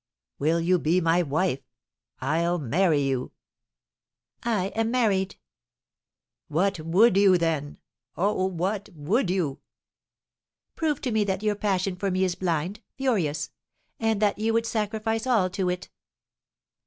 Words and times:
"Will 0.39 0.59
you 0.59 0.79
be 0.79 0.99
my 0.99 1.21
wife? 1.21 1.59
I'll 2.21 2.57
marry 2.57 3.01
you." 3.03 3.33
"I 4.41 4.69
am 4.69 4.89
married." 4.89 5.35
"What 6.47 6.79
would 6.79 7.15
you, 7.17 7.37
then? 7.37 7.77
Oh, 8.17 8.47
what 8.47 8.89
would 8.95 9.29
you?" 9.29 9.59
"Prove 10.75 11.01
to 11.01 11.11
me 11.11 11.23
that 11.25 11.43
your 11.43 11.53
passion 11.53 11.95
for 11.95 12.09
me 12.09 12.23
is 12.23 12.33
blind, 12.33 12.81
furious! 12.95 13.51
And 13.99 14.19
that 14.23 14.39
you 14.39 14.53
would 14.53 14.65
sacrifice 14.65 15.27
all 15.27 15.51
to 15.51 15.69
it." 15.69 15.91